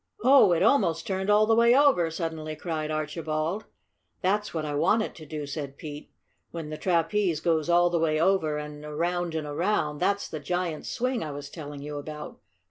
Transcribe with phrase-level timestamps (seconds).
[0.23, 3.65] "Oh, it almost turned all the way over!" suddenly cried Archibald.
[4.23, 6.09] "That's what I want it to do," said Pete.
[6.49, 10.89] "When the trapeze goes all the way over and around and around, that's the giant's
[10.89, 12.39] swing I was telling you about.